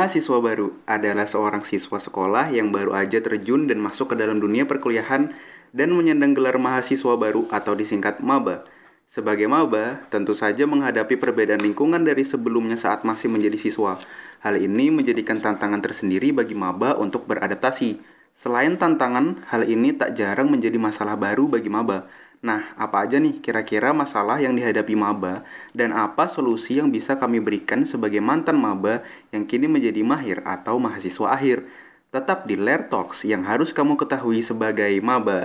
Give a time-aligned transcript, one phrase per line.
[0.00, 4.64] Mahasiswa baru adalah seorang siswa sekolah yang baru aja terjun dan masuk ke dalam dunia
[4.64, 5.28] perkuliahan
[5.76, 8.64] dan menyandang gelar mahasiswa baru atau disingkat maba.
[9.04, 14.00] Sebagai maba, tentu saja menghadapi perbedaan lingkungan dari sebelumnya saat masih menjadi siswa.
[14.40, 18.00] Hal ini menjadikan tantangan tersendiri bagi maba untuk beradaptasi.
[18.32, 22.08] Selain tantangan, hal ini tak jarang menjadi masalah baru bagi maba.
[22.40, 25.44] Nah, apa aja nih kira-kira masalah yang dihadapi maba
[25.76, 30.80] dan apa solusi yang bisa kami berikan sebagai mantan maba yang kini menjadi mahir atau
[30.80, 31.68] mahasiswa akhir?
[32.08, 35.44] Tetap di Lair Talks yang harus kamu ketahui sebagai maba.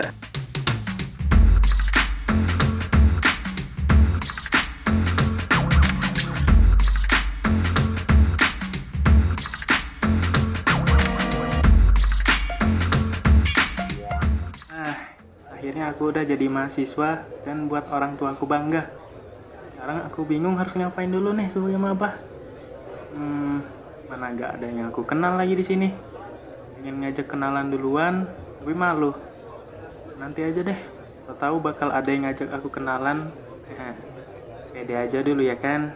[15.76, 18.88] Akhirnya aku udah jadi mahasiswa dan buat orang tua aku bangga.
[19.76, 22.16] Sekarang aku bingung harus ngapain dulu nih sebagai maba.
[23.12, 23.60] Hmm,
[24.08, 25.92] mana gak ada yang aku kenal lagi di sini.
[26.80, 29.12] Ingin ngajak kenalan duluan, tapi malu.
[30.16, 30.80] Nanti aja deh.
[30.80, 33.36] Siapa tahu bakal ada yang ngajak aku kenalan.
[33.68, 33.96] Eh,
[34.72, 35.92] pede aja dulu ya kan.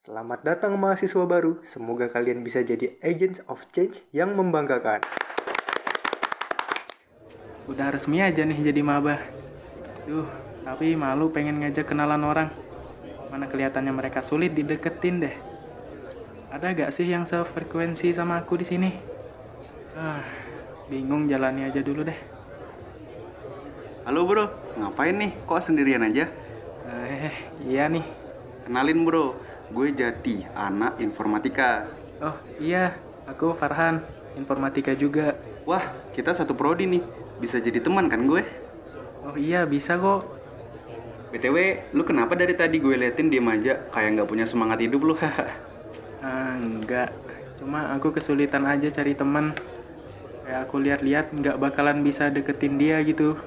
[0.00, 1.60] Selamat datang mahasiswa baru.
[1.60, 5.04] Semoga kalian bisa jadi agents of change yang membanggakan.
[7.68, 9.20] Udah resmi aja nih jadi maba.
[10.08, 10.24] Duh,
[10.64, 12.48] tapi malu pengen ngajak kenalan orang.
[13.28, 15.36] Mana kelihatannya mereka sulit dideketin deh.
[16.48, 18.90] Ada gak sih yang sefrekuensi sama aku di sini?
[19.92, 20.24] Ah,
[20.88, 22.16] bingung jalani aja dulu deh.
[24.08, 24.48] Halo bro,
[24.80, 25.36] ngapain nih?
[25.44, 26.24] Kok sendirian aja?
[26.88, 27.36] Eh,
[27.68, 28.08] iya nih.
[28.64, 29.36] Kenalin bro,
[29.68, 31.84] gue Jati, anak informatika.
[32.24, 32.96] Oh, iya,
[33.28, 34.00] aku Farhan,
[34.40, 35.36] informatika juga.
[35.68, 35.84] Wah,
[36.16, 37.27] kita satu prodi nih.
[37.38, 38.42] Bisa jadi teman kan gue?
[39.22, 40.26] Oh iya, bisa kok.
[41.28, 41.56] BTW,
[41.92, 45.14] lu kenapa dari tadi gue liatin diem aja kayak nggak punya semangat hidup lu?
[46.18, 47.14] Ah, enggak.
[47.62, 49.54] Cuma aku kesulitan aja cari teman.
[50.42, 53.38] Kayak aku lihat-lihat nggak bakalan bisa deketin dia gitu.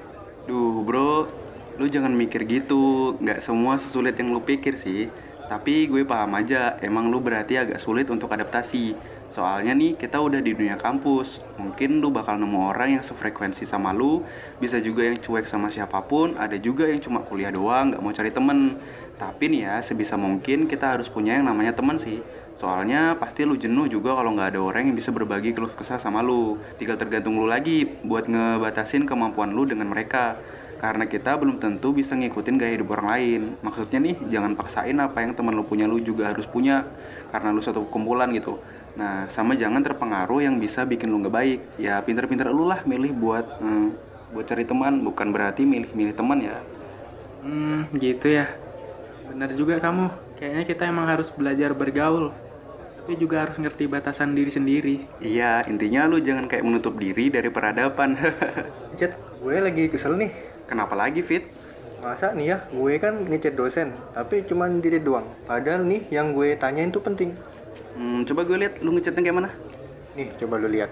[0.48, 1.28] Duh bro,
[1.76, 3.12] lu jangan mikir gitu.
[3.20, 5.12] Nggak semua sesulit yang lu pikir sih.
[5.52, 8.96] Tapi gue paham aja, emang lu berarti agak sulit untuk adaptasi.
[9.28, 11.44] Soalnya nih, kita udah di dunia kampus.
[11.60, 14.24] Mungkin lu bakal nemu orang yang sefrekuensi sama lu.
[14.56, 16.40] Bisa juga yang cuek sama siapa pun.
[16.40, 18.80] Ada juga yang cuma kuliah doang, nggak mau cari temen.
[19.20, 22.24] Tapi nih ya, sebisa mungkin kita harus punya yang namanya teman sih.
[22.56, 26.24] Soalnya pasti lu jenuh juga kalau nggak ada orang yang bisa berbagi keluh kesah sama
[26.24, 26.56] lu.
[26.80, 30.40] Tinggal tergantung lu lagi buat ngebatasin kemampuan lu dengan mereka.
[30.82, 33.42] Karena kita belum tentu bisa ngikutin gaya hidup orang lain.
[33.62, 36.82] Maksudnya nih, jangan paksain apa yang teman lu punya lu juga harus punya.
[37.30, 38.58] Karena lu satu kumpulan gitu.
[38.98, 41.60] Nah, sama jangan terpengaruh yang bisa bikin lu nggak baik.
[41.78, 43.88] Ya pinter-pinter lu lah milih buat eh,
[44.34, 46.58] buat cari teman, bukan berarti milih-milih teman ya.
[47.46, 48.50] Hmm, gitu ya.
[49.30, 50.10] Bener juga kamu.
[50.34, 52.34] Kayaknya kita emang harus belajar bergaul.
[53.02, 54.96] Tapi juga harus ngerti batasan diri sendiri.
[55.22, 58.18] Iya, intinya lu jangan kayak menutup diri dari peradaban.
[58.98, 60.51] Chat, gue lagi kesel nih.
[60.72, 61.52] Kenapa lagi, Fit?
[62.00, 65.28] Masa nih ya, gue kan ngechat dosen, tapi cuman diri doang.
[65.44, 67.36] Padahal nih yang gue tanyain tuh penting.
[67.92, 69.50] Hmm, coba gue lihat lu ngechatnya kayak mana?
[70.16, 70.88] Nih, coba lu lihat.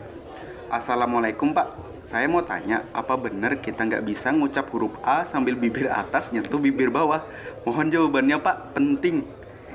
[0.69, 1.73] Assalamualaikum Pak,
[2.05, 6.61] saya mau tanya apa benar kita nggak bisa ngucap huruf A sambil bibir atas nyentuh
[6.61, 7.25] bibir bawah?
[7.65, 9.25] Mohon jawabannya Pak, penting.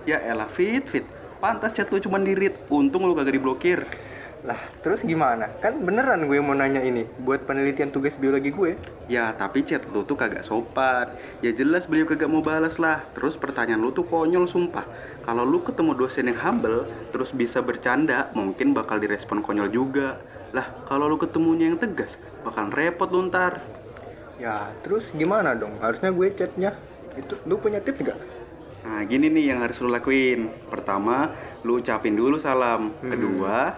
[0.05, 1.09] Ya elah fit fit,
[1.41, 3.89] pantas chat lu cuma dirit, untung lu kagak diblokir.
[4.45, 5.49] Lah, terus gimana?
[5.57, 8.77] Kan beneran gue mau nanya ini buat penelitian tugas biologi gue.
[9.09, 11.17] Ya tapi chat lu tuh kagak sopan.
[11.41, 13.09] Ya jelas beliau kagak mau balas lah.
[13.17, 14.85] Terus pertanyaan lu tuh konyol sumpah.
[15.25, 20.21] Kalau lu ketemu dosen yang humble, terus bisa bercanda, mungkin bakal direspon konyol juga.
[20.53, 23.65] Lah, kalau lu ketemunya yang tegas, bakal repot lu ntar.
[24.37, 25.81] Ya, terus gimana dong?
[25.81, 26.77] Harusnya gue chatnya.
[27.17, 28.19] Itu lu punya tips gak?
[28.85, 30.53] Nah, gini nih yang harus lu lakuin.
[30.69, 31.33] Pertama,
[31.65, 32.93] lu ucapin dulu salam.
[33.01, 33.73] Kedua,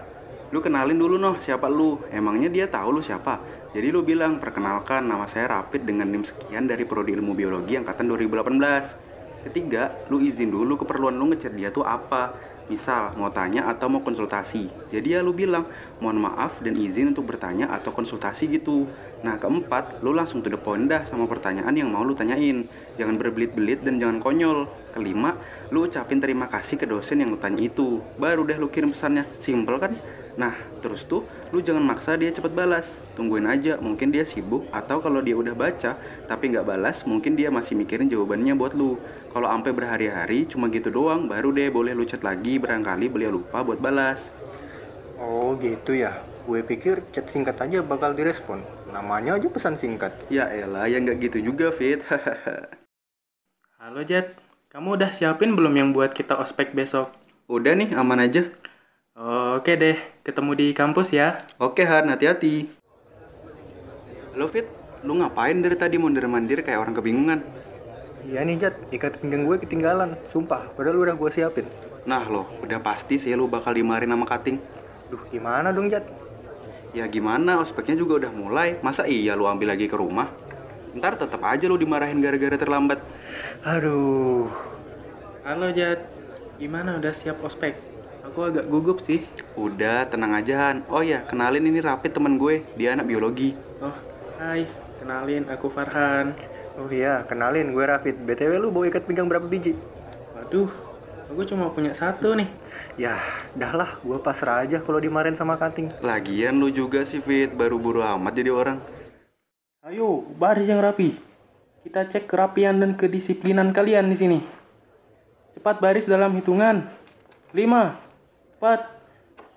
[0.48, 2.00] lu kenalin dulu noh siapa lu.
[2.08, 3.40] Emangnya dia tahu lu siapa?
[3.76, 8.08] Jadi lu bilang, perkenalkan nama saya Rapid dengan NIM sekian dari Prodi Ilmu Biologi angkatan
[8.08, 9.44] 2018.
[9.44, 12.32] Ketiga, lu izin dulu keperluan lu ngechat dia tuh apa.
[12.68, 14.68] Misal, mau tanya atau mau konsultasi.
[14.92, 15.64] Jadi ya lu bilang,
[16.04, 18.84] mohon maaf dan izin untuk bertanya atau konsultasi gitu.
[19.24, 22.68] Nah, keempat, lu langsung to the point dah sama pertanyaan yang mau lu tanyain.
[23.00, 24.68] Jangan berbelit-belit dan jangan konyol.
[24.92, 25.36] Kelima,
[25.72, 28.04] lu ucapin terima kasih ke dosen yang lu tanya itu.
[28.20, 29.24] Baru deh lu kirim pesannya.
[29.40, 29.92] Simple kan?
[30.38, 32.86] Nah, terus tuh lu jangan maksa dia cepet balas.
[33.18, 35.98] Tungguin aja, mungkin dia sibuk atau kalau dia udah baca
[36.30, 39.02] tapi nggak balas, mungkin dia masih mikirin jawabannya buat lu.
[39.34, 43.66] Kalau sampai berhari-hari cuma gitu doang, baru deh boleh lu chat lagi barangkali beliau lupa
[43.66, 44.30] buat balas.
[45.18, 46.22] Oh, gitu ya.
[46.46, 48.62] Gue pikir chat singkat aja bakal direspon.
[48.94, 50.14] Namanya aja pesan singkat.
[50.30, 52.00] Ya elah, ya nggak gitu juga, Fit.
[53.82, 54.38] Halo Jet,
[54.70, 57.10] kamu udah siapin belum yang buat kita ospek besok?
[57.48, 58.44] udah nih, aman aja.
[59.18, 59.98] Oke deh,
[60.28, 61.40] ketemu di kampus ya.
[61.56, 62.68] Oke Han, hati-hati.
[64.36, 64.68] Halo Fit,
[65.00, 67.40] lu ngapain dari tadi mondar-mandir kayak orang kebingungan?
[68.28, 70.20] Iya nih Jat, ikat pinggang gue ketinggalan.
[70.28, 71.64] Sumpah, padahal udah gue siapin.
[72.04, 74.60] Nah loh, udah pasti sih lu bakal dimarahin sama Kating.
[75.08, 76.04] Duh, gimana dong Jat?
[76.92, 78.76] Ya gimana, ospeknya juga udah mulai.
[78.84, 80.28] Masa iya lu ambil lagi ke rumah?
[80.92, 83.00] Ntar tetap aja lu dimarahin gara-gara terlambat.
[83.64, 84.52] Aduh,
[85.40, 86.04] Halo Jat,
[86.60, 87.87] gimana udah siap ospek?
[88.28, 89.24] Aku agak gugup sih.
[89.56, 90.84] Udah, tenang aja Han.
[90.92, 92.60] Oh ya, kenalin ini Rapid temen gue.
[92.76, 93.56] Dia anak biologi.
[93.80, 93.96] Oh,
[94.36, 94.68] hai,
[95.00, 96.36] kenalin aku Farhan.
[96.76, 98.20] oh iya, kenalin gue Rafid.
[98.20, 99.72] BTW lu bawa ikat pinggang berapa biji?
[100.36, 100.68] Waduh,
[101.32, 102.52] aku cuma punya satu nih.
[103.00, 103.16] Ya,
[103.56, 105.96] dah lah, gue pasrah aja kalau dimarahin sama Kating.
[106.04, 108.78] Lagian lu juga sih Fit, baru buru amat jadi orang.
[109.88, 111.16] Ayo, baris yang rapi.
[111.80, 114.38] Kita cek kerapian dan kedisiplinan kalian di sini.
[115.56, 116.84] Cepat baris dalam hitungan.
[117.56, 118.07] 5,
[118.58, 118.90] 4,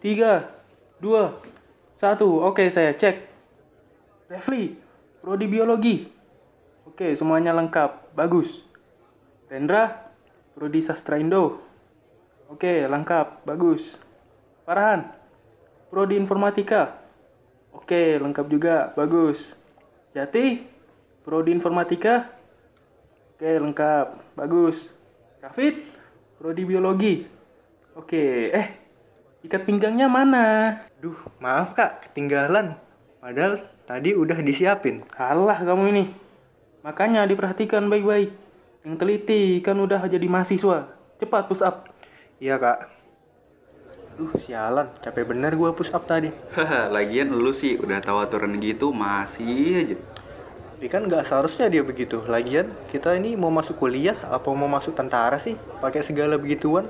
[0.02, 0.46] 3,
[1.02, 1.52] 2,
[1.98, 2.22] 1.
[2.46, 3.30] Oke, saya cek.
[4.30, 4.78] Refli,
[5.22, 6.06] prodi biologi.
[6.86, 8.14] Oke, semuanya lengkap.
[8.18, 8.66] Bagus.
[9.50, 10.14] Rendra,
[10.58, 11.62] prodi sastra Indo.
[12.50, 13.46] Oke, lengkap.
[13.46, 14.02] Bagus.
[14.66, 15.14] Farhan,
[15.94, 17.02] prodi informatika.
[17.74, 18.94] Oke, lengkap juga.
[18.98, 19.54] Bagus.
[20.14, 20.62] Jati,
[21.22, 22.34] prodi informatika.
[23.38, 24.38] Oke, lengkap.
[24.38, 24.90] Bagus.
[25.42, 25.86] Rafid,
[26.42, 27.26] prodi biologi.
[27.94, 28.81] Oke, eh,
[29.42, 30.78] ikat pinggangnya mana?
[31.02, 32.78] Duh, maaf kak, ketinggalan.
[33.22, 35.06] Padahal tadi udah disiapin.
[35.10, 36.06] Kalah kamu ini.
[36.82, 38.34] Makanya diperhatikan baik-baik.
[38.82, 40.90] Yang teliti kan udah jadi mahasiswa.
[41.22, 41.90] Cepat push up.
[42.42, 42.90] Iya kak.
[44.18, 44.90] Duh, sialan.
[45.02, 46.34] Capek bener gue push up tadi.
[46.58, 49.98] Haha, lagian lu sih udah tahu aturan gitu masih aja.
[50.82, 52.26] Tapi kan nggak seharusnya dia begitu.
[52.26, 55.54] Lagian kita ini mau masuk kuliah apa mau masuk tentara sih?
[55.78, 56.90] Pakai segala begituan.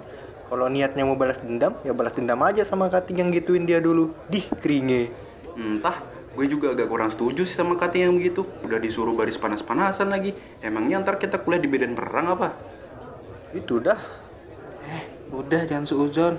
[0.52, 4.12] Kalau niatnya mau balas dendam, ya balas dendam aja sama kating yang gituin dia dulu.
[4.28, 5.32] Dih, keringe.
[5.56, 8.48] Entah, gue juga agak kurang setuju sih sama Kating yang begitu.
[8.64, 10.32] Udah disuruh baris panas-panasan lagi.
[10.64, 12.56] Emangnya ntar kita kuliah di medan perang apa?
[13.52, 14.00] Itu dah.
[14.88, 15.04] Eh,
[15.36, 16.36] udah jangan suuzon.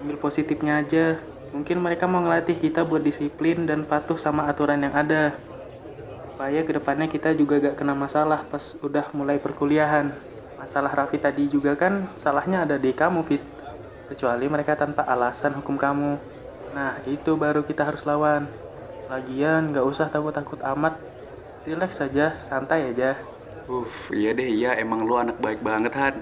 [0.00, 1.20] Ambil positifnya aja.
[1.52, 5.36] Mungkin mereka mau ngelatih kita buat disiplin dan patuh sama aturan yang ada.
[6.32, 10.27] Supaya ke depannya kita juga gak kena masalah pas udah mulai perkuliahan.
[10.58, 13.42] Masalah Raffi tadi juga kan salahnya ada di kamu, Fit.
[14.10, 16.18] Kecuali mereka tanpa alasan hukum kamu.
[16.74, 18.50] Nah, itu baru kita harus lawan.
[19.08, 20.98] Lagian gak usah takut-takut amat.
[21.64, 23.14] Relax saja, santai aja.
[23.68, 26.14] Uff, iya deh, iya emang lu anak baik banget Han.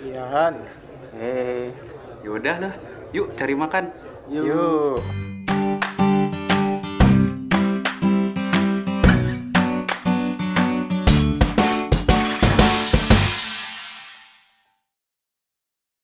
[0.00, 0.54] Iya, Han.
[1.12, 1.76] Hei,
[2.24, 2.74] Yaudah lah,
[3.12, 3.92] yuk cari makan.
[4.28, 4.44] yuk.
[4.44, 4.98] Yuk.